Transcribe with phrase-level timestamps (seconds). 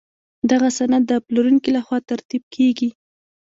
[0.51, 2.89] دغه سند د پلورونکي له خوا ترتیب کیږي.